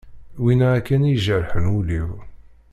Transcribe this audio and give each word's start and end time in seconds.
Wina 0.41 0.67
akken 0.77 1.01
i 1.05 1.11
ijerḥen 1.15 1.65
ul-iw. 1.77 2.09